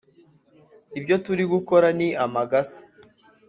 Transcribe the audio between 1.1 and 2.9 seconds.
turi gukora ni amagasa